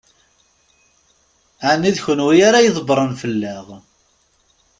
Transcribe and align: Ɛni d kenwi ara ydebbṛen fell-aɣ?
Ɛni 1.69 1.91
d 1.95 1.97
kenwi 2.05 2.35
ara 2.47 2.59
ydebbṛen 2.65 3.11
fell-aɣ? 3.21 3.67